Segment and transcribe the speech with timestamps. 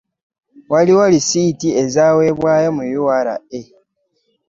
[0.71, 3.35] Waliwo lisiiti ezaaweebwayo mu URA